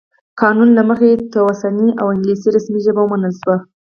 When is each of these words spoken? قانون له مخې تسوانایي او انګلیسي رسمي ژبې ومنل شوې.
قانون 0.41 0.69
له 0.77 0.83
مخې 0.89 1.09
تسوانایي 1.33 1.89
او 2.01 2.05
انګلیسي 2.13 2.49
رسمي 2.55 2.79
ژبې 2.85 3.01
ومنل 3.03 3.33
شوې. 3.41 3.57